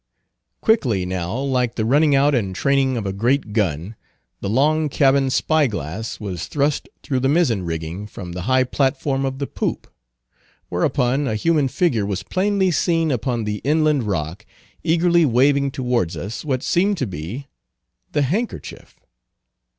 [0.61, 6.19] Quickly now—like the running out and training of a great gun—the long cabin spy glass
[6.19, 9.85] was thrust through the mizzen rigging from the high platform of the poop;
[10.69, 14.43] whereupon a human figure was plainly seen upon the inland rock,
[14.83, 17.45] eagerly waving towards us what seemed to be
[18.11, 18.99] the handkerchief.